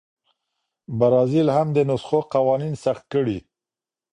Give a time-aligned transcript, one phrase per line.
[0.99, 3.37] برازیل هم د نسخو قوانین سخت کړي.